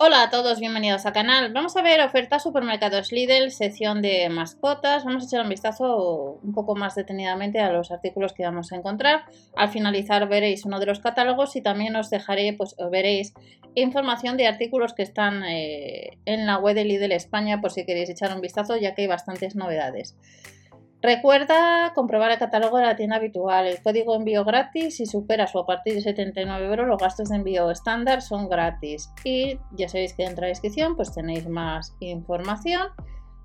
Hola 0.00 0.22
a 0.22 0.30
todos, 0.30 0.60
bienvenidos 0.60 1.06
al 1.06 1.12
canal. 1.12 1.52
Vamos 1.52 1.76
a 1.76 1.82
ver 1.82 2.00
ofertas 2.00 2.44
supermercados 2.44 3.10
Lidl, 3.10 3.50
sección 3.50 4.00
de 4.00 4.28
mascotas. 4.28 5.04
Vamos 5.04 5.24
a 5.24 5.26
echar 5.26 5.42
un 5.42 5.48
vistazo 5.48 6.38
un 6.40 6.52
poco 6.54 6.76
más 6.76 6.94
detenidamente 6.94 7.58
a 7.58 7.72
los 7.72 7.90
artículos 7.90 8.32
que 8.32 8.44
vamos 8.44 8.70
a 8.70 8.76
encontrar. 8.76 9.24
Al 9.56 9.70
finalizar 9.70 10.28
veréis 10.28 10.64
uno 10.64 10.78
de 10.78 10.86
los 10.86 11.00
catálogos 11.00 11.56
y 11.56 11.62
también 11.62 11.96
os 11.96 12.10
dejaré, 12.10 12.52
pues 12.52 12.76
veréis 12.92 13.34
información 13.74 14.36
de 14.36 14.46
artículos 14.46 14.94
que 14.94 15.02
están 15.02 15.42
eh, 15.42 16.16
en 16.26 16.46
la 16.46 16.58
web 16.58 16.76
de 16.76 16.84
Lidl 16.84 17.10
España 17.10 17.60
por 17.60 17.72
si 17.72 17.84
queréis 17.84 18.08
echar 18.08 18.32
un 18.32 18.40
vistazo 18.40 18.76
ya 18.76 18.94
que 18.94 19.02
hay 19.02 19.08
bastantes 19.08 19.56
novedades. 19.56 20.14
Recuerda 21.00 21.92
comprobar 21.94 22.32
el 22.32 22.38
catálogo 22.38 22.78
de 22.78 22.86
la 22.86 22.96
tienda 22.96 23.16
habitual. 23.16 23.66
El 23.68 23.80
código 23.82 24.16
envío 24.16 24.44
gratis 24.44 24.96
si 24.96 25.06
superas 25.06 25.54
o 25.54 25.60
a 25.60 25.66
partir 25.66 25.94
de 25.94 26.00
79 26.00 26.66
euros 26.66 26.88
los 26.88 26.98
gastos 27.00 27.28
de 27.28 27.36
envío 27.36 27.70
estándar 27.70 28.20
son 28.20 28.48
gratis. 28.48 29.10
Y 29.22 29.60
ya 29.72 29.88
sabéis 29.88 30.14
que 30.14 30.24
dentro 30.24 30.42
de 30.42 30.48
la 30.48 30.48
descripción 30.48 30.96
pues 30.96 31.14
tenéis 31.14 31.48
más 31.48 31.94
información. 32.00 32.88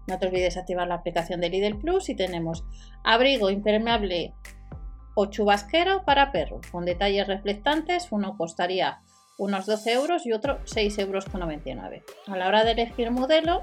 No 0.07 0.17
te 0.17 0.27
olvides 0.27 0.57
activar 0.57 0.87
la 0.87 0.95
aplicación 0.95 1.41
de 1.41 1.49
Lidl 1.49 1.77
Plus 1.77 2.09
y 2.09 2.15
tenemos 2.15 2.65
abrigo 3.03 3.51
impermeable 3.51 4.33
o 5.13 5.27
chubasquero 5.27 6.03
para 6.05 6.31
perro 6.31 6.59
con 6.71 6.85
detalles 6.85 7.27
reflectantes. 7.27 8.11
Uno 8.11 8.35
costaría 8.35 9.01
unos 9.37 9.67
12 9.67 9.93
euros 9.93 10.25
y 10.25 10.33
otro 10.33 10.59
6,99 10.65 11.01
euros. 11.01 12.03
A 12.27 12.35
la 12.35 12.47
hora 12.47 12.63
de 12.63 12.71
elegir 12.71 13.11
modelo 13.11 13.61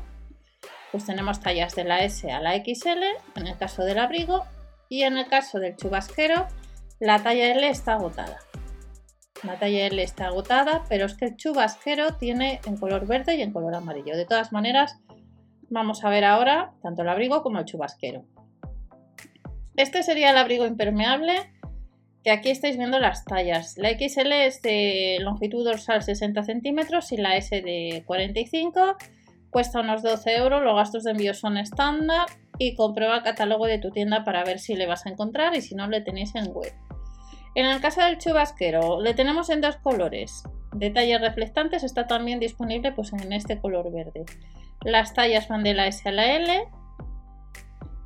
pues 0.90 1.06
tenemos 1.06 1.40
tallas 1.40 1.74
de 1.74 1.84
la 1.84 2.04
S 2.04 2.30
a 2.30 2.40
la 2.40 2.54
XL 2.54 3.02
en 3.36 3.46
el 3.46 3.56
caso 3.56 3.84
del 3.84 3.98
abrigo 3.98 4.44
y 4.88 5.02
en 5.02 5.16
el 5.16 5.26
caso 5.26 5.58
del 5.58 5.76
chubasquero 5.76 6.46
la 6.98 7.22
talla 7.22 7.52
L 7.52 7.68
está 7.68 7.94
agotada. 7.94 8.38
La 9.42 9.58
talla 9.58 9.86
L 9.86 10.02
está 10.02 10.26
agotada, 10.26 10.84
pero 10.88 11.06
es 11.06 11.14
que 11.14 11.26
el 11.26 11.36
chubasquero 11.36 12.16
tiene 12.18 12.60
en 12.66 12.76
color 12.76 13.06
verde 13.06 13.36
y 13.36 13.42
en 13.42 13.52
color 13.52 13.74
amarillo. 13.74 14.16
De 14.16 14.26
todas 14.26 14.52
maneras, 14.52 14.98
vamos 15.70 16.04
a 16.04 16.10
ver 16.10 16.24
ahora 16.24 16.72
tanto 16.82 17.02
el 17.02 17.08
abrigo 17.08 17.42
como 17.42 17.58
el 17.58 17.64
chubasquero. 17.64 18.26
Este 19.76 20.02
sería 20.02 20.30
el 20.30 20.36
abrigo 20.36 20.66
impermeable, 20.66 21.50
que 22.22 22.30
aquí 22.30 22.50
estáis 22.50 22.76
viendo 22.76 22.98
las 22.98 23.24
tallas. 23.24 23.78
La 23.78 23.88
XL 23.88 24.30
es 24.32 24.60
de 24.60 25.16
longitud 25.20 25.64
dorsal 25.64 26.02
60 26.02 26.42
centímetros 26.42 27.10
y 27.12 27.16
la 27.16 27.36
S 27.36 27.62
de 27.62 28.02
45 28.06 28.96
Cuesta 29.50 29.80
unos 29.80 30.02
12 30.02 30.36
euros, 30.36 30.62
los 30.62 30.76
gastos 30.76 31.04
de 31.04 31.10
envío 31.10 31.34
son 31.34 31.56
estándar 31.56 32.26
y 32.58 32.74
comprueba 32.74 33.16
el 33.16 33.22
catálogo 33.22 33.66
de 33.66 33.78
tu 33.78 33.90
tienda 33.90 34.24
para 34.24 34.44
ver 34.44 34.58
si 34.58 34.76
le 34.76 34.86
vas 34.86 35.06
a 35.06 35.10
encontrar 35.10 35.56
y 35.56 35.62
si 35.62 35.74
no 35.74 35.88
le 35.88 36.00
tenéis 36.00 36.34
en 36.34 36.52
web. 36.52 36.72
En 37.54 37.66
el 37.66 37.80
caso 37.80 38.00
del 38.00 38.18
chubasquero, 38.18 39.00
le 39.00 39.14
tenemos 39.14 39.50
en 39.50 39.60
dos 39.60 39.76
colores. 39.78 40.44
Detalles 40.72 41.20
reflectantes 41.20 41.82
está 41.82 42.06
también 42.06 42.38
disponible 42.38 42.92
pues, 42.92 43.12
en 43.12 43.32
este 43.32 43.60
color 43.60 43.90
verde. 43.90 44.24
Las 44.84 45.14
tallas 45.14 45.48
van 45.48 45.64
de 45.64 45.74
la 45.74 45.88
S 45.88 46.08
a 46.08 46.12
la 46.12 46.36
L. 46.36 46.68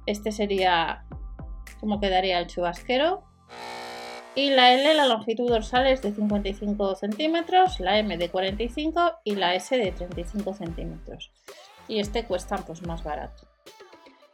Este 0.07 0.33
sería 0.33 1.05
como 1.79 2.01
quedaría 2.01 2.39
el 2.39 2.47
chubasquero. 2.47 3.25
Y 4.37 4.51
la 4.51 4.73
L, 4.75 4.95
la 4.95 5.07
longitud 5.07 5.49
dorsal 5.49 5.87
es 5.87 6.03
de 6.03 6.13
55 6.13 6.97
centímetros, 6.97 7.79
la 7.79 7.99
M 7.99 8.17
de 8.19 8.31
45 8.31 9.21
y 9.23 9.37
la 9.37 9.55
S 9.55 9.77
de 9.77 9.93
35 9.93 10.55
centímetros. 10.55 11.31
Y 11.87 12.01
este 12.01 12.25
cuesta 12.25 12.57
pues 12.57 12.83
más 12.83 13.05
barato. 13.05 13.47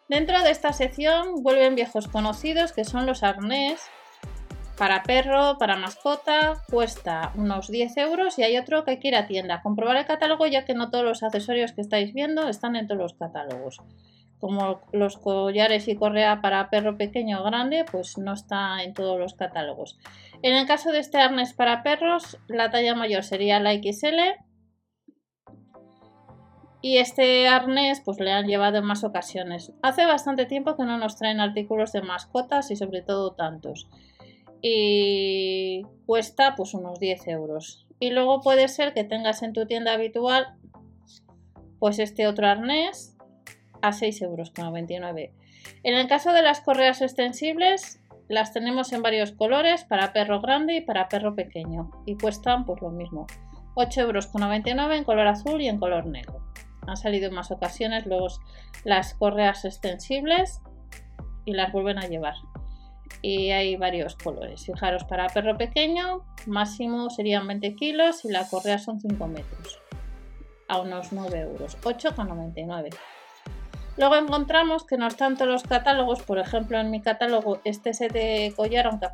Dentro 0.09 0.43
de 0.43 0.51
esta 0.51 0.73
sección 0.73 1.43
vuelven 1.43 1.75
viejos 1.75 2.09
conocidos 2.09 2.73
que 2.73 2.84
son 2.84 3.05
los 3.05 3.23
arnés 3.23 3.81
para 4.78 5.03
perro, 5.03 5.59
para 5.59 5.77
mascota, 5.77 6.62
cuesta 6.71 7.33
unos 7.37 7.69
10 7.69 7.98
euros 7.98 8.39
y 8.39 8.43
hay 8.43 8.56
otro 8.56 8.84
que 8.84 8.98
ir 9.03 9.15
a 9.15 9.27
tienda. 9.27 9.61
Comprobar 9.61 9.98
el 9.98 10.06
catálogo 10.06 10.47
ya 10.47 10.65
que 10.65 10.73
no 10.73 10.91
todos 10.91 11.05
los 11.05 11.23
accesorios 11.23 11.73
que 11.73 11.83
estáis 11.83 12.15
viendo 12.15 12.48
están 12.48 12.75
en 12.77 12.87
todos 12.87 13.03
los 13.03 13.12
catálogos 13.12 13.83
como 14.41 14.81
los 14.93 15.19
collares 15.19 15.87
y 15.87 15.97
correa 15.97 16.41
para 16.41 16.71
perro 16.71 16.97
pequeño 16.97 17.41
o 17.41 17.45
grande, 17.45 17.85
pues 17.91 18.17
no 18.17 18.33
está 18.33 18.83
en 18.83 18.95
todos 18.95 19.19
los 19.19 19.34
catálogos. 19.34 19.99
En 20.43 20.55
el 20.55 20.67
caso 20.67 20.91
de 20.91 20.99
este 20.99 21.19
arnés 21.19 21.53
para 21.53 21.83
perros, 21.83 22.39
la 22.49 22.71
talla 22.71 22.95
mayor 22.95 23.23
sería 23.23 23.61
la 23.61 23.75
XL. 23.75 24.19
Y 26.83 26.97
este 26.97 27.47
arnés 27.47 28.00
pues 28.03 28.19
le 28.19 28.33
han 28.33 28.47
llevado 28.47 28.79
en 28.79 28.87
más 28.87 29.05
ocasiones. 29.05 29.75
Hace 29.83 30.06
bastante 30.06 30.47
tiempo 30.47 30.77
que 30.77 30.84
no 30.84 30.97
nos 30.97 31.17
traen 31.17 31.41
artículos 31.41 31.93
de 31.93 32.00
mascotas 32.00 32.71
y 32.71 32.77
sobre 32.77 33.03
todo 33.03 33.34
tantos. 33.34 33.87
Y 34.62 35.83
cuesta 36.06 36.55
pues 36.56 36.73
unos 36.73 36.99
10 36.99 37.29
euros. 37.29 37.87
Y 37.99 38.11
luego 38.11 38.41
puede 38.41 38.69
ser 38.69 38.95
que 38.95 39.05
tengas 39.05 39.43
en 39.43 39.53
tu 39.53 39.67
tienda 39.67 39.93
habitual 39.93 40.55
pues 41.79 41.99
este 41.99 42.27
otro 42.27 42.47
arnés 42.47 43.17
a 43.83 43.91
6,99 43.91 44.23
euros. 44.25 44.53
En 45.83 45.95
el 45.95 46.09
caso 46.09 46.33
de 46.33 46.43
las 46.43 46.61
correas 46.61 47.03
extensibles, 47.03 48.01
las 48.29 48.53
tenemos 48.53 48.93
en 48.93 49.03
varios 49.03 49.33
colores 49.33 49.85
para 49.85 50.13
perro 50.13 50.41
grande 50.41 50.77
y 50.77 50.81
para 50.81 51.09
perro 51.09 51.35
pequeño 51.35 51.91
y 52.07 52.17
cuestan 52.17 52.65
pues 52.65 52.81
lo 52.81 52.91
mismo, 52.91 53.27
8,99 53.75 54.01
euros 54.01 54.29
en 54.97 55.05
color 55.05 55.27
azul 55.27 55.61
y 55.61 55.69
en 55.69 55.79
color 55.79 56.07
negro. 56.07 56.41
Han 56.87 56.97
salido 56.97 57.29
en 57.29 57.35
más 57.35 57.51
ocasiones 57.51 58.07
los, 58.07 58.41
las 58.85 59.15
correas 59.15 59.65
extensibles 59.65 60.61
y 61.45 61.53
las 61.53 61.73
vuelven 61.73 61.99
a 61.99 62.07
llevar. 62.07 62.35
Y 63.23 63.51
hay 63.51 63.77
varios 63.77 64.15
colores. 64.15 64.65
Fijaros, 64.65 65.05
para 65.05 65.27
perro 65.29 65.59
pequeño, 65.59 66.25
máximo 66.47 67.11
serían 67.11 67.47
20 67.47 67.75
kilos 67.75 68.25
y 68.25 68.31
la 68.31 68.47
correa 68.49 68.79
son 68.79 69.01
5 69.01 69.27
metros. 69.27 69.81
A 70.69 70.81
unos 70.81 71.12
9 71.12 71.41
euros. 71.41 71.77
8,99. 71.83 72.95
Luego 74.00 74.16
encontramos 74.16 74.87
que 74.87 74.97
no 74.97 75.09
todos 75.11 75.47
los 75.47 75.62
catálogos, 75.62 76.22
por 76.22 76.38
ejemplo 76.38 76.81
en 76.81 76.91
mi 76.91 77.03
catálogo 77.03 77.61
este 77.66 77.93
set 77.93 78.11
de 78.11 78.50
collar, 78.56 78.87
aunque 78.87 79.06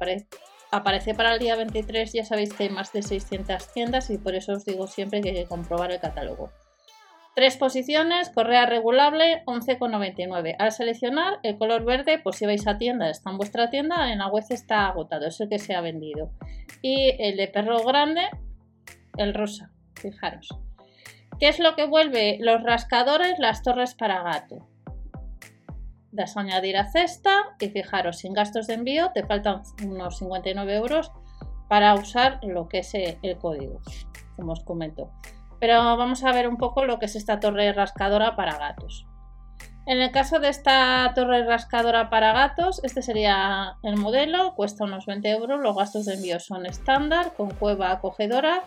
aparece 0.71 1.13
para 1.13 1.35
el 1.35 1.41
día 1.41 1.57
23, 1.57 2.13
ya 2.13 2.25
sabéis 2.25 2.53
que 2.53 2.63
hay 2.63 2.69
más 2.69 2.93
de 2.93 3.03
600 3.03 3.73
tiendas 3.73 4.11
y 4.11 4.19
por 4.19 4.37
eso 4.37 4.53
os 4.53 4.65
digo 4.65 4.87
siempre 4.87 5.23
que 5.23 5.31
hay 5.31 5.35
que 5.35 5.47
comprobar 5.47 5.91
el 5.91 5.99
catálogo. 5.99 6.53
Tres 7.35 7.57
posiciones, 7.57 8.31
correa 8.31 8.65
regulable, 8.65 9.43
11,99. 9.47 10.55
Al 10.57 10.71
seleccionar 10.71 11.41
el 11.43 11.59
color 11.59 11.85
verde, 11.85 12.21
pues 12.21 12.37
si 12.37 12.47
vais 12.47 12.69
a 12.69 12.79
tienda, 12.79 13.11
está 13.11 13.31
en 13.31 13.39
vuestra 13.39 13.71
tienda, 13.71 14.13
en 14.13 14.21
la 14.21 14.29
web 14.29 14.45
está 14.51 14.87
agotado, 14.87 15.27
es 15.27 15.41
el 15.41 15.49
que 15.49 15.59
se 15.59 15.75
ha 15.75 15.81
vendido. 15.81 16.31
Y 16.81 17.11
el 17.19 17.37
de 17.37 17.49
perro 17.49 17.83
grande, 17.83 18.23
el 19.19 19.35
rosa, 19.35 19.73
fijaros. 19.97 20.49
¿Qué 21.41 21.49
es 21.49 21.59
lo 21.59 21.75
que 21.75 21.87
vuelve? 21.87 22.39
Los 22.41 22.63
rascadores, 22.63 23.41
las 23.41 23.65
torres 23.65 23.97
para 23.97 24.23
gato. 24.23 24.69
Das 26.17 26.39
añadir 26.39 26.79
a 26.79 26.91
cesta 26.91 27.45
y 27.61 27.69
fijaros, 27.69 28.19
sin 28.19 28.33
gastos 28.33 28.67
de 28.67 28.75
envío 28.75 29.11
te 29.13 29.23
faltan 29.23 29.61
unos 29.85 30.17
59 30.17 30.75
euros 30.75 31.13
para 31.69 31.95
usar 31.95 32.41
lo 32.43 32.69
que 32.69 32.79
es 32.79 32.95
el 32.95 33.37
código, 33.39 33.81
como 34.35 34.53
os 34.53 34.65
comento. 34.65 35.11
Pero 35.61 35.77
vamos 35.99 36.25
a 36.25 36.33
ver 36.33 36.49
un 36.49 36.57
poco 36.57 36.87
lo 36.87 36.99
que 36.99 37.05
es 37.05 37.17
esta 37.17 37.39
torre 37.39 37.71
rascadora 37.75 38.35
para 38.35 38.57
gatos. 38.57 39.07
En 39.85 40.01
el 40.01 40.11
caso 40.11 40.39
de 40.41 40.49
esta 40.49 41.13
torre 41.15 41.45
rascadora 41.45 42.09
para 42.09 42.33
gatos, 42.33 42.81
este 42.83 43.03
sería 43.03 43.77
el 43.83 43.97
modelo, 43.97 44.55
cuesta 44.55 44.85
unos 44.85 45.05
20 45.05 45.31
euros, 45.31 45.61
los 45.61 45.77
gastos 45.77 46.07
de 46.07 46.15
envío 46.15 46.41
son 46.41 46.65
estándar, 46.65 47.35
con 47.37 47.51
cueva 47.51 47.93
acogedora 47.93 48.63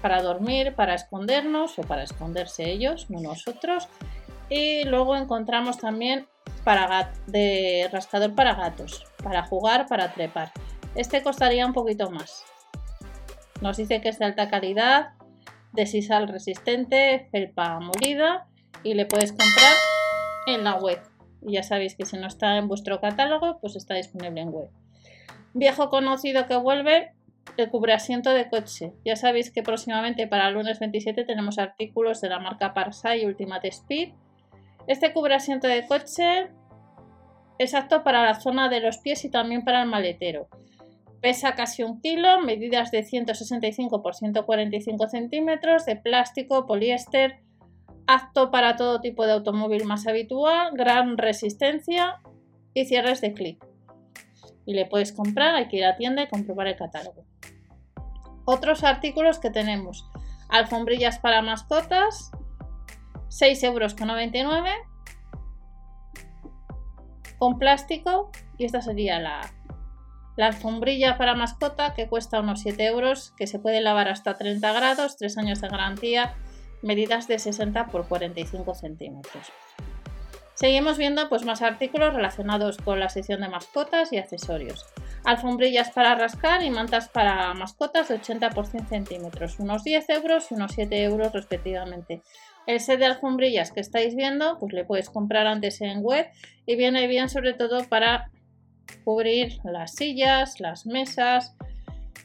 para 0.00 0.22
dormir, 0.22 0.74
para 0.76 0.94
escondernos 0.94 1.76
o 1.78 1.82
para 1.82 2.04
esconderse 2.04 2.70
ellos, 2.70 3.10
no 3.10 3.20
nosotros. 3.20 3.88
Y 4.48 4.84
luego 4.84 5.16
encontramos 5.16 5.78
también 5.78 6.26
para 6.64 7.12
de 7.26 7.88
rascador 7.92 8.34
para 8.34 8.54
gatos, 8.54 9.04
para 9.22 9.44
jugar, 9.44 9.86
para 9.86 10.12
trepar. 10.12 10.52
Este 10.94 11.22
costaría 11.22 11.66
un 11.66 11.72
poquito 11.72 12.10
más. 12.10 12.44
Nos 13.60 13.76
dice 13.76 14.00
que 14.00 14.08
es 14.08 14.18
de 14.18 14.26
alta 14.26 14.48
calidad, 14.48 15.12
de 15.72 15.86
sisal 15.86 16.28
resistente, 16.28 17.28
felpa 17.30 17.80
molida 17.80 18.46
y 18.82 18.94
le 18.94 19.06
puedes 19.06 19.32
comprar 19.32 19.74
en 20.46 20.64
la 20.64 20.76
web. 20.76 21.00
Y 21.42 21.54
ya 21.54 21.62
sabéis 21.62 21.96
que 21.96 22.06
si 22.06 22.16
no 22.16 22.26
está 22.26 22.56
en 22.56 22.68
vuestro 22.68 23.00
catálogo, 23.00 23.58
pues 23.60 23.76
está 23.76 23.94
disponible 23.94 24.40
en 24.40 24.50
web. 24.50 24.68
Viejo 25.52 25.90
conocido 25.90 26.46
que 26.46 26.56
vuelve, 26.56 27.12
el 27.56 27.90
asiento 27.92 28.30
de 28.30 28.48
coche. 28.48 28.92
Ya 29.04 29.16
sabéis 29.16 29.50
que 29.50 29.62
próximamente 29.62 30.26
para 30.26 30.48
el 30.48 30.54
lunes 30.54 30.78
27 30.80 31.24
tenemos 31.24 31.58
artículos 31.58 32.20
de 32.20 32.28
la 32.28 32.38
marca 32.38 32.74
Parsa 32.74 33.16
y 33.16 33.26
Ultimate 33.26 33.68
Speed. 33.68 34.12
Este 34.86 35.12
asiento 35.32 35.68
de 35.68 35.86
coche 35.86 36.50
es 37.58 37.74
apto 37.74 38.02
para 38.04 38.24
la 38.24 38.40
zona 38.40 38.68
de 38.68 38.80
los 38.80 38.98
pies 38.98 39.24
y 39.24 39.30
también 39.30 39.64
para 39.64 39.82
el 39.82 39.88
maletero. 39.88 40.48
Pesa 41.20 41.54
casi 41.54 41.82
un 41.82 42.00
kilo, 42.00 42.40
medidas 42.40 42.90
de 42.90 43.02
165 43.02 44.02
por 44.02 44.14
145 44.14 45.08
centímetros, 45.08 45.86
de 45.86 45.96
plástico, 45.96 46.66
poliéster, 46.66 47.40
apto 48.06 48.50
para 48.50 48.76
todo 48.76 49.00
tipo 49.00 49.24
de 49.24 49.32
automóvil 49.32 49.84
más 49.84 50.06
habitual, 50.06 50.72
gran 50.74 51.16
resistencia 51.16 52.20
y 52.74 52.84
cierres 52.84 53.20
de 53.20 53.32
clic 53.32 53.64
y 54.66 54.74
le 54.74 54.86
puedes 54.86 55.12
comprar, 55.12 55.54
hay 55.54 55.68
que 55.68 55.76
ir 55.76 55.84
a 55.84 55.96
tienda 55.96 56.22
y 56.22 56.28
comprobar 56.28 56.66
el 56.68 56.76
catálogo. 56.76 57.24
Otros 58.44 58.84
artículos 58.84 59.38
que 59.38 59.50
tenemos. 59.50 60.08
Alfombrillas 60.48 61.18
para 61.18 61.42
mascotas, 61.42 62.30
6,99 63.38 63.64
euros. 63.64 63.94
Con 67.38 67.58
plástico, 67.58 68.30
y 68.56 68.64
esta 68.64 68.80
sería 68.80 69.18
la, 69.18 69.52
la 70.36 70.46
alfombrilla 70.46 71.18
para 71.18 71.34
mascota 71.34 71.94
que 71.94 72.08
cuesta 72.08 72.40
unos 72.40 72.60
7 72.60 72.84
euros, 72.86 73.32
que 73.36 73.46
se 73.46 73.58
puede 73.58 73.80
lavar 73.80 74.08
hasta 74.08 74.34
30 74.34 74.72
grados, 74.72 75.16
3 75.16 75.38
años 75.38 75.60
de 75.60 75.68
garantía, 75.68 76.34
medidas 76.82 77.26
de 77.26 77.38
60 77.38 77.86
por 77.86 78.06
45 78.06 78.74
centímetros. 78.74 79.52
Seguimos 80.54 80.98
viendo 80.98 81.28
pues, 81.28 81.44
más 81.44 81.62
artículos 81.62 82.14
relacionados 82.14 82.78
con 82.78 83.00
la 83.00 83.08
sección 83.08 83.40
de 83.40 83.48
mascotas 83.48 84.12
y 84.12 84.18
accesorios. 84.18 84.86
Alfombrillas 85.24 85.90
para 85.90 86.14
rascar 86.14 86.62
y 86.62 86.70
mantas 86.70 87.08
para 87.08 87.52
mascotas 87.54 88.08
de 88.08 88.14
80 88.16 88.50
por 88.50 88.66
100 88.66 88.86
centímetros, 88.86 89.58
unos 89.58 89.82
10 89.82 90.08
euros 90.10 90.50
y 90.50 90.54
unos 90.54 90.72
7 90.72 91.02
euros 91.02 91.32
respectivamente. 91.32 92.22
El 92.66 92.80
set 92.80 92.98
de 92.98 93.06
alfombrillas 93.06 93.72
que 93.72 93.80
estáis 93.80 94.14
viendo, 94.16 94.58
pues 94.58 94.72
le 94.72 94.84
puedes 94.84 95.10
comprar 95.10 95.46
antes 95.46 95.80
en 95.80 96.02
web 96.02 96.26
y 96.66 96.76
viene 96.76 97.06
bien 97.06 97.28
sobre 97.28 97.52
todo 97.52 97.84
para 97.88 98.30
cubrir 99.04 99.58
las 99.64 99.94
sillas, 99.94 100.60
las 100.60 100.86
mesas. 100.86 101.54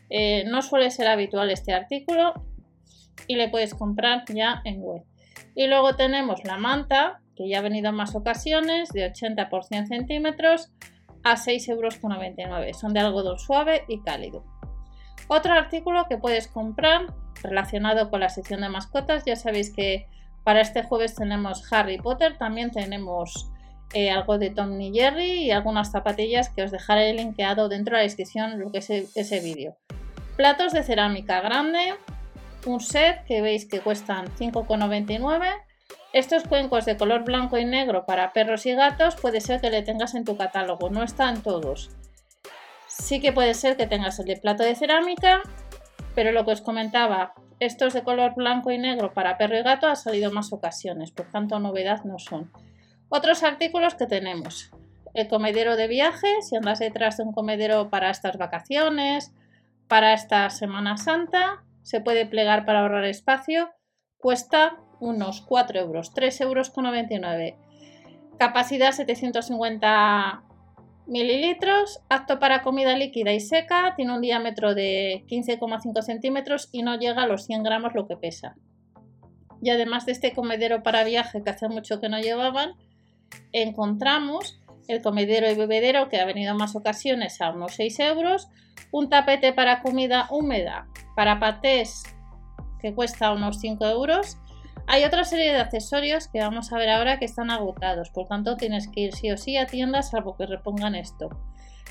Eh, 0.09 0.45
no 0.47 0.62
suele 0.62 0.91
ser 0.91 1.07
habitual 1.07 1.51
este 1.51 1.74
artículo 1.74 2.33
y 3.27 3.36
le 3.36 3.50
puedes 3.50 3.74
comprar 3.74 4.24
ya 4.33 4.62
en 4.63 4.81
web. 4.81 5.03
Y 5.56 5.68
luego 5.68 5.95
tenemos 5.95 6.44
la 6.45 6.57
manta, 6.57 7.21
que 7.36 7.47
ya 7.47 7.59
ha 7.59 7.62
venido 7.62 7.89
en 7.89 7.95
más 7.95 8.15
ocasiones, 8.15 8.89
de 8.89 9.06
80 9.06 9.50
por 9.50 9.65
100 9.65 9.88
centímetros 9.88 10.71
a 11.24 11.36
6,99 11.36 11.69
euros. 11.69 12.80
Son 12.80 12.94
de 12.94 13.01
algodón 13.01 13.39
suave 13.39 13.83
y 13.88 14.01
cálido. 14.01 14.45
Otro 15.27 15.53
artículo 15.53 16.06
que 16.09 16.18
puedes 16.18 16.47
comprar 16.47 17.13
relacionado 17.44 18.09
con 18.09 18.21
la 18.21 18.30
sección 18.30 18.62
de 18.62 18.69
mascotas, 18.69 19.25
ya 19.25 19.36
sabéis 19.36 19.74
que 19.74 20.07
para 20.44 20.62
este 20.62 20.83
jueves 20.83 21.15
tenemos 21.15 21.71
Harry 21.71 21.97
Potter, 21.97 22.38
también 22.38 22.71
tenemos 22.71 23.50
eh, 23.94 24.12
algo 24.12 24.38
de 24.38 24.51
Tom 24.51 24.80
y 24.80 24.94
Jerry 24.94 25.45
y 25.45 25.51
algunas 25.51 25.91
zapatillas 25.91 26.50
que 26.50 26.63
os 26.63 26.71
dejaré 26.71 27.13
linkeado 27.13 27.69
dentro 27.69 27.95
de 27.95 28.01
la 28.01 28.03
descripción 28.03 28.59
lo 28.59 28.71
es 28.74 28.89
ese 28.89 29.39
vídeo. 29.39 29.77
Platos 30.36 30.74
de 30.74 30.83
cerámica 30.83 31.41
grande, 31.41 31.95
un 32.65 32.80
set 32.80 33.24
que 33.25 33.41
veis 33.41 33.68
que 33.68 33.80
cuestan 33.80 34.27
5,99. 34.38 35.47
Estos 36.13 36.44
cuencos 36.44 36.86
de 36.86 36.97
color 36.97 37.24
blanco 37.24 37.57
y 37.57 37.65
negro 37.65 38.06
para 38.06 38.31
perros 38.31 38.65
y 38.65 38.74
gatos 38.74 39.15
puede 39.15 39.41
ser 39.41 39.59
que 39.59 39.69
le 39.69 39.81
tengas 39.81 40.15
en 40.15 40.24
tu 40.24 40.38
catálogo, 40.38 40.89
no 40.89 41.03
están 41.03 41.41
todos. 41.41 41.89
Sí 42.88 43.19
que 43.19 43.31
puede 43.31 43.53
ser 43.53 43.75
que 43.75 43.88
tengas 43.88 44.19
el 44.19 44.25
de 44.25 44.38
plato 44.38 44.63
de 44.63 44.75
cerámica, 44.75 45.41
pero 46.15 46.31
lo 46.31 46.45
que 46.45 46.51
os 46.51 46.62
comentaba, 46.62 47.33
estos 47.59 47.94
de 47.94 48.03
color 48.03 48.35
blanco 48.35 48.71
y 48.71 48.77
negro 48.77 49.13
para 49.13 49.38
perro 49.38 49.57
y 49.57 49.63
gato 49.63 49.88
ha 49.88 49.95
salido 49.95 50.31
más 50.31 50.53
ocasiones, 50.53 51.11
por 51.11 51.29
tanto 51.29 51.59
novedad 51.59 52.03
no 52.03 52.19
son. 52.19 52.51
Otros 53.09 53.44
artículos 53.44 53.95
que 53.95 54.07
tenemos. 54.07 54.71
El 55.13 55.27
comedero 55.27 55.75
de 55.75 55.88
viaje, 55.88 56.41
si 56.41 56.56
andas 56.56 56.79
detrás 56.79 57.17
de 57.17 57.23
un 57.23 57.33
comedero 57.33 57.89
para 57.89 58.11
estas 58.11 58.38
vacaciones, 58.38 59.33
para 59.88 60.13
esta 60.13 60.50
Semana 60.50 60.97
Santa, 60.97 61.63
se 61.81 62.00
puede 62.00 62.25
plegar 62.25 62.65
para 62.65 62.81
ahorrar 62.81 63.06
espacio, 63.06 63.71
cuesta 64.17 64.77
unos 65.00 65.41
4 65.41 65.79
euros, 65.79 66.13
3 66.13 66.41
euros 66.41 66.69
con 66.69 66.83
99. 66.83 67.57
Capacidad 68.38 68.91
750 68.91 70.44
mililitros, 71.09 72.01
apto 72.09 72.39
para 72.39 72.61
comida 72.61 72.95
líquida 72.95 73.33
y 73.33 73.39
seca, 73.39 73.94
tiene 73.95 74.13
un 74.13 74.21
diámetro 74.21 74.75
de 74.75 75.25
15,5 75.27 76.01
centímetros 76.01 76.69
y 76.71 76.83
no 76.83 76.97
llega 76.97 77.23
a 77.23 77.27
los 77.27 77.45
100 77.45 77.63
gramos 77.63 77.94
lo 77.95 78.07
que 78.07 78.15
pesa. 78.15 78.56
Y 79.61 79.71
además 79.71 80.06
de 80.06 80.13
este 80.13 80.33
comedero 80.33 80.83
para 80.83 81.03
viaje 81.03 81.44
que 81.44 81.50
hace 81.50 81.67
mucho 81.67 82.00
que 82.00 82.09
no 82.09 82.19
llevaban, 82.19 82.73
encontramos 83.51 84.59
el 84.88 85.01
comedero 85.01 85.50
y 85.51 85.56
bebedero 85.56 86.09
que 86.09 86.19
ha 86.19 86.25
venido 86.25 86.51
en 86.51 86.57
más 86.57 86.75
ocasiones 86.75 87.41
a 87.41 87.51
unos 87.51 87.75
6 87.75 88.00
euros, 88.00 88.47
un 88.91 89.09
tapete 89.09 89.53
para 89.53 89.81
comida 89.81 90.27
húmeda 90.31 90.88
para 91.15 91.39
patés 91.39 92.03
que 92.79 92.94
cuesta 92.94 93.31
unos 93.31 93.59
5 93.59 93.85
euros. 93.85 94.38
Hay 94.91 95.03
otra 95.03 95.24
serie 95.24 95.53
de 95.53 95.59
accesorios 95.59 96.27
que 96.27 96.39
vamos 96.39 96.74
a 96.74 96.80
ver 96.80 96.89
ahora 96.89 97.19
que 97.19 97.25
están 97.25 97.51
agotados, 97.51 98.09
por 98.09 98.25
tanto 98.25 98.57
tienes 98.57 98.88
que 98.88 99.01
ir 99.01 99.13
sí 99.13 99.31
o 99.31 99.38
sí 99.38 99.56
a 99.56 99.68
tiendas 99.68 100.09
salvo 100.09 100.36
que 100.36 100.47
repongan 100.47 100.95
esto. 100.95 101.30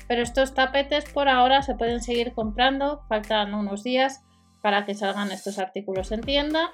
Pero 0.09 0.21
estos 0.21 0.53
tapetes 0.53 1.05
por 1.05 1.29
ahora 1.29 1.61
se 1.61 1.75
pueden 1.75 2.01
seguir 2.01 2.33
comprando, 2.33 3.05
faltan 3.07 3.53
unos 3.53 3.83
días 3.83 4.25
para 4.61 4.83
que 4.83 4.95
salgan 4.95 5.31
estos 5.31 5.59
artículos 5.59 6.11
en 6.11 6.19
tienda 6.19 6.73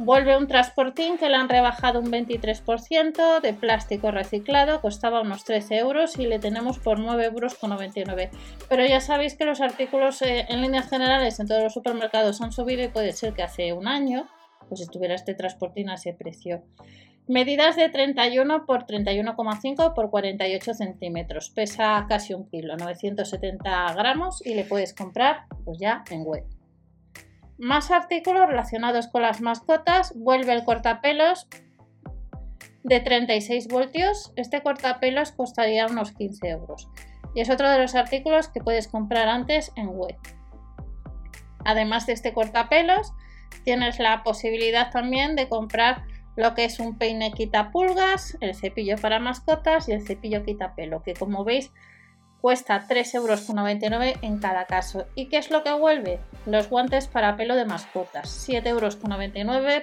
Vuelve 0.00 0.36
un 0.36 0.46
transportín 0.46 1.18
que 1.18 1.28
le 1.28 1.34
han 1.34 1.48
rebajado 1.48 1.98
un 1.98 2.12
23% 2.12 3.40
de 3.40 3.52
plástico 3.52 4.12
reciclado, 4.12 4.80
costaba 4.80 5.20
unos 5.22 5.42
13 5.42 5.78
euros 5.78 6.16
y 6.20 6.26
le 6.28 6.38
tenemos 6.38 6.78
por 6.78 7.00
9,99 7.00 7.24
euros. 7.24 7.58
Pero 8.68 8.86
ya 8.86 9.00
sabéis 9.00 9.34
que 9.34 9.44
los 9.44 9.60
artículos 9.60 10.22
eh, 10.22 10.46
en 10.48 10.62
líneas 10.62 10.88
generales 10.88 11.40
en 11.40 11.48
todos 11.48 11.64
los 11.64 11.74
supermercados 11.74 12.40
han 12.40 12.52
subido 12.52 12.84
y 12.84 12.88
puede 12.88 13.12
ser 13.12 13.34
que 13.34 13.42
hace 13.42 13.72
un 13.72 13.88
año 13.88 14.28
pues 14.68 14.82
estuviera 14.82 15.16
este 15.16 15.34
transportín 15.34 15.90
a 15.90 15.94
ese 15.94 16.12
precio. 16.12 16.62
Medidas 17.26 17.74
de 17.74 17.88
31 17.88 18.66
por 18.66 18.86
31,5 18.86 19.94
por 19.94 20.10
48 20.10 20.74
centímetros. 20.74 21.50
Pesa 21.50 22.06
casi 22.08 22.34
un 22.34 22.48
kilo, 22.48 22.76
970 22.76 23.94
gramos 23.94 24.46
y 24.46 24.54
le 24.54 24.62
puedes 24.62 24.94
comprar 24.94 25.46
pues 25.64 25.78
ya 25.80 26.04
en 26.08 26.22
web. 26.22 26.57
Más 27.58 27.90
artículos 27.90 28.46
relacionados 28.46 29.08
con 29.08 29.22
las 29.22 29.40
mascotas. 29.40 30.12
Vuelve 30.14 30.52
el 30.52 30.64
cortapelos 30.64 31.48
de 32.84 33.00
36 33.00 33.66
voltios. 33.66 34.32
Este 34.36 34.62
cortapelos 34.62 35.32
costaría 35.32 35.86
unos 35.86 36.12
15 36.12 36.48
euros. 36.48 36.88
Y 37.34 37.40
es 37.40 37.50
otro 37.50 37.68
de 37.68 37.78
los 37.78 37.96
artículos 37.96 38.48
que 38.48 38.60
puedes 38.60 38.86
comprar 38.86 39.28
antes 39.28 39.72
en 39.74 39.88
web. 39.88 40.16
Además 41.64 42.06
de 42.06 42.12
este 42.12 42.32
cortapelos, 42.32 43.12
tienes 43.64 43.98
la 43.98 44.22
posibilidad 44.22 44.92
también 44.92 45.34
de 45.34 45.48
comprar 45.48 46.04
lo 46.36 46.54
que 46.54 46.64
es 46.64 46.78
un 46.78 46.96
peine 46.96 47.32
quita 47.32 47.72
pulgas, 47.72 48.38
el 48.40 48.54
cepillo 48.54 48.96
para 48.96 49.18
mascotas 49.18 49.88
y 49.88 49.92
el 49.92 50.06
cepillo 50.06 50.44
quita 50.44 50.76
pelo, 50.76 51.02
que 51.02 51.14
como 51.14 51.42
veis 51.42 51.72
Cuesta 52.40 52.86
3,99 52.86 53.14
euros 53.14 54.22
en 54.22 54.38
cada 54.38 54.66
caso. 54.66 55.06
¿Y 55.16 55.26
qué 55.26 55.38
es 55.38 55.50
lo 55.50 55.64
que 55.64 55.72
vuelve? 55.72 56.20
Los 56.46 56.70
guantes 56.70 57.08
para 57.08 57.36
pelo 57.36 57.56
de 57.56 57.64
mascotas. 57.64 58.48
7,99 58.48 58.68
euros 58.68 58.96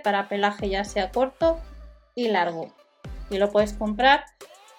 para 0.04 0.30
pelaje 0.30 0.70
ya 0.70 0.86
sea 0.86 1.12
corto 1.12 1.60
y 2.16 2.30
largo. 2.30 2.74
Y 3.30 3.38
lo 3.38 3.52
puedes 3.52 3.74
comprar 3.74 4.26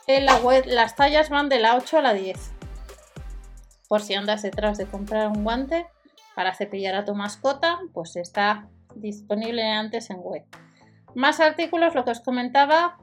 en 0.06 0.24
la 0.24 0.36
web. 0.36 0.64
Las 0.66 0.96
tallas 0.96 1.28
van 1.28 1.50
de 1.50 1.58
la 1.58 1.76
8 1.76 1.98
a 1.98 2.02
la 2.02 2.14
10. 2.14 2.52
Por 3.88 4.00
si 4.00 4.14
andas 4.14 4.42
detrás 4.42 4.78
de 4.78 4.86
comprar 4.86 5.28
un 5.28 5.44
guante 5.44 5.86
para 6.34 6.54
cepillar 6.54 6.94
a 6.94 7.04
tu 7.04 7.14
mascota, 7.14 7.78
pues 7.92 8.16
está 8.16 8.68
disponible 8.94 9.64
antes 9.64 10.08
en 10.10 10.18
web. 10.20 10.44
Más 11.14 11.40
artículos, 11.40 11.94
lo 11.94 12.04
que 12.04 12.10
os 12.10 12.20
comentaba, 12.20 12.98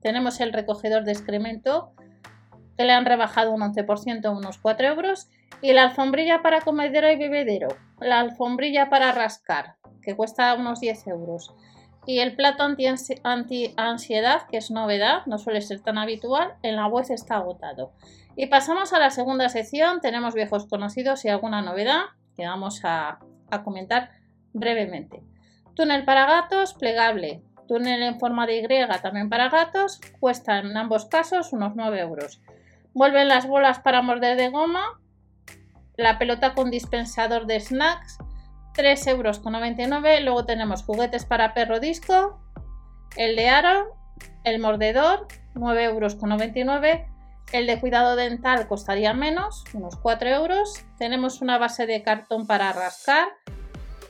tenemos 0.00 0.40
el 0.40 0.52
recogedor 0.52 1.04
de 1.04 1.12
excremento 1.12 1.92
que 2.76 2.84
le 2.84 2.92
han 2.92 3.04
rebajado 3.04 3.52
un 3.52 3.60
11%, 3.60 4.36
unos 4.36 4.58
4 4.58 4.86
euros. 4.88 5.28
Y 5.60 5.72
la 5.72 5.84
alfombrilla 5.84 6.42
para 6.42 6.62
comedero 6.62 7.10
y 7.10 7.16
bebedero, 7.16 7.68
la 8.00 8.18
alfombrilla 8.18 8.90
para 8.90 9.12
rascar, 9.12 9.76
que 10.02 10.16
cuesta 10.16 10.54
unos 10.54 10.80
10 10.80 11.06
euros. 11.06 11.54
Y 12.04 12.18
el 12.18 12.34
plato 12.34 12.64
anti-ansiedad, 12.64 14.42
que 14.50 14.56
es 14.56 14.72
novedad, 14.72 15.24
no 15.26 15.38
suele 15.38 15.60
ser 15.60 15.80
tan 15.80 15.98
habitual, 15.98 16.54
en 16.62 16.74
la 16.74 16.86
web 16.86 17.06
está 17.08 17.36
agotado. 17.36 17.92
Y 18.34 18.46
pasamos 18.46 18.92
a 18.92 18.98
la 18.98 19.10
segunda 19.10 19.48
sección, 19.48 20.00
tenemos 20.00 20.34
viejos 20.34 20.66
conocidos 20.66 21.24
y 21.24 21.28
alguna 21.28 21.62
novedad 21.62 22.02
que 22.34 22.46
vamos 22.46 22.80
a, 22.84 23.20
a 23.50 23.62
comentar 23.62 24.10
brevemente. 24.52 25.22
Túnel 25.74 26.04
para 26.04 26.26
gatos, 26.26 26.74
plegable. 26.74 27.42
Túnel 27.68 28.02
en 28.02 28.18
forma 28.18 28.46
de 28.46 28.58
Y 28.58 29.00
también 29.00 29.28
para 29.28 29.48
gatos, 29.48 30.00
cuesta 30.18 30.58
en 30.58 30.76
ambos 30.76 31.06
casos 31.06 31.52
unos 31.52 31.76
9 31.76 32.00
euros. 32.00 32.40
Vuelven 32.94 33.28
las 33.28 33.46
bolas 33.46 33.80
para 33.80 34.02
morder 34.02 34.36
de 34.36 34.48
goma. 34.48 35.00
La 35.96 36.18
pelota 36.18 36.54
con 36.54 36.70
dispensador 36.70 37.46
de 37.46 37.60
snacks. 37.60 38.18
3,99 38.74 39.08
euros. 39.08 40.22
Luego 40.22 40.44
tenemos 40.44 40.82
juguetes 40.82 41.24
para 41.24 41.54
perro 41.54 41.80
disco. 41.80 42.40
El 43.16 43.36
de 43.36 43.48
aro. 43.48 43.96
El 44.44 44.60
mordedor. 44.60 45.26
9,99 45.54 45.84
euros. 45.84 47.12
El 47.52 47.66
de 47.66 47.78
cuidado 47.78 48.16
dental 48.16 48.66
costaría 48.66 49.12
menos, 49.12 49.64
unos 49.74 49.96
4 49.96 50.28
euros. 50.30 50.86
Tenemos 50.96 51.42
una 51.42 51.58
base 51.58 51.86
de 51.86 52.02
cartón 52.02 52.46
para 52.46 52.72
rascar. 52.72 53.28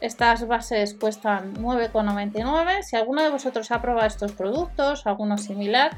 Estas 0.01 0.47
bases 0.47 0.95
cuestan 0.95 1.55
9,99. 1.57 2.83
Si 2.83 2.95
alguno 2.95 3.23
de 3.23 3.31
vosotros 3.31 3.73
ha 3.73 3.83
probado 3.83 4.07
estos 4.07 4.33
productos, 4.33 5.07
alguno 5.09 5.39
similar, 5.39 5.91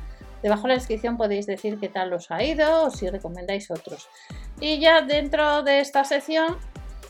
Debajo 0.44 0.66
en 0.66 0.68
la 0.68 0.74
descripción 0.74 1.16
podéis 1.16 1.46
decir 1.46 1.78
qué 1.80 1.88
tal 1.88 2.12
os 2.12 2.30
ha 2.30 2.44
ido 2.44 2.84
o 2.84 2.90
si 2.90 3.08
recomendáis 3.08 3.70
otros. 3.70 4.10
Y 4.60 4.78
ya 4.78 5.00
dentro 5.00 5.62
de 5.62 5.80
esta 5.80 6.04
sección 6.04 6.58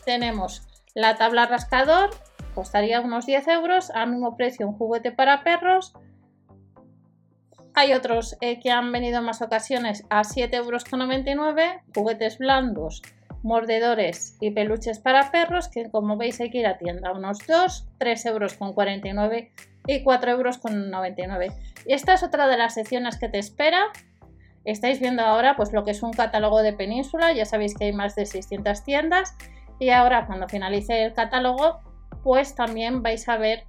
tenemos 0.05 0.61
La 0.93 1.17
tabla 1.17 1.45
rascador 1.45 2.11
costaría 2.53 3.01
unos 3.01 3.25
10 3.25 3.49
euros, 3.49 3.91
al 3.91 4.11
mismo 4.11 4.37
precio 4.37 4.65
un 4.65 4.77
juguete 4.77 5.11
para 5.11 5.43
perros. 5.43 5.91
Hay 7.73 7.91
otros 7.91 8.37
eh, 8.39 8.61
que 8.61 8.71
han 8.71 8.89
venido 8.93 9.19
en 9.19 9.25
más 9.25 9.41
ocasiones 9.41 10.05
a 10.09 10.21
7,99 10.21 10.55
euros, 10.55 10.85
juguetes 11.93 12.37
blandos, 12.37 13.01
mordedores 13.43 14.37
y 14.39 14.51
peluches 14.51 14.99
para 14.99 15.29
perros, 15.31 15.67
que 15.67 15.91
como 15.91 16.15
veis 16.15 16.39
hay 16.39 16.51
que 16.51 16.59
ir 16.59 16.67
a 16.67 16.77
tienda, 16.77 17.11
unos 17.11 17.39
2, 17.45 17.85
3,49 17.99 18.29
euros 18.29 19.74
y 19.87 20.03
4,99 20.03 21.43
euros. 21.43 21.53
Y 21.85 21.93
esta 21.93 22.13
es 22.13 22.23
otra 22.23 22.47
de 22.47 22.57
las 22.57 22.73
secciones 22.73 23.17
que 23.17 23.29
te 23.29 23.39
espera. 23.39 23.87
Estáis 24.63 24.99
viendo 24.99 25.21
ahora 25.21 25.55
pues 25.55 25.73
lo 25.73 25.83
que 25.83 25.91
es 25.91 26.01
un 26.01 26.11
catálogo 26.11 26.61
de 26.61 26.73
Península, 26.73 27.33
ya 27.33 27.45
sabéis 27.45 27.75
que 27.75 27.85
hay 27.85 27.93
más 27.93 28.15
de 28.15 28.25
600 28.25 28.83
tiendas 28.83 29.35
y 29.79 29.89
ahora 29.89 30.25
cuando 30.25 30.47
finalice 30.47 31.03
el 31.03 31.13
catálogo 31.13 31.79
pues 32.23 32.55
también 32.55 33.03
vais 33.03 33.29
a 33.29 33.37
ver 33.37 33.65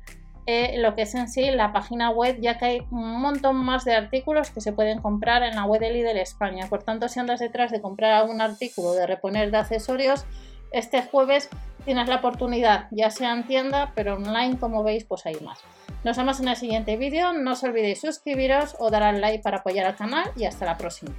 eh, 0.46 0.78
lo 0.78 0.94
que 0.94 1.02
es 1.02 1.14
en 1.14 1.28
sí 1.28 1.50
la 1.50 1.72
página 1.72 2.10
web, 2.10 2.38
ya 2.40 2.56
que 2.56 2.64
hay 2.64 2.80
un 2.90 3.20
montón 3.20 3.56
más 3.56 3.84
de 3.84 3.94
artículos 3.94 4.50
que 4.50 4.60
se 4.60 4.72
pueden 4.72 5.02
comprar 5.02 5.42
en 5.42 5.56
la 5.56 5.64
web 5.64 5.80
de 5.80 5.90
Lidl 5.90 6.16
España. 6.18 6.66
Por 6.68 6.84
tanto, 6.84 7.08
si 7.08 7.18
andas 7.18 7.40
detrás 7.40 7.72
de 7.72 7.82
comprar 7.82 8.12
algún 8.12 8.40
artículo 8.40 8.92
de 8.92 9.06
reponer 9.06 9.50
de 9.50 9.58
accesorios, 9.58 10.24
este 10.70 11.02
jueves 11.02 11.50
tienes 11.84 12.08
la 12.08 12.16
oportunidad, 12.16 12.86
ya 12.92 13.10
sea 13.10 13.32
en 13.32 13.44
tienda, 13.44 13.92
pero 13.96 14.14
online, 14.14 14.56
como 14.58 14.84
veis, 14.84 15.04
pues 15.04 15.26
hay 15.26 15.34
más. 15.40 15.58
Nos 16.04 16.16
vemos 16.16 16.40
en 16.40 16.48
el 16.48 16.56
siguiente 16.56 16.96
vídeo, 16.96 17.32
no 17.32 17.52
os 17.52 17.62
olvidéis 17.64 18.00
suscribiros 18.00 18.76
o 18.78 18.90
dar 18.90 19.02
al 19.02 19.20
like 19.20 19.42
para 19.42 19.58
apoyar 19.58 19.86
al 19.86 19.96
canal 19.96 20.30
y 20.36 20.44
hasta 20.44 20.64
la 20.64 20.76
próxima. 20.76 21.12